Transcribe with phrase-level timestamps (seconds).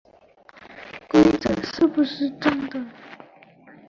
[1.09, 2.83] 规则是不是真的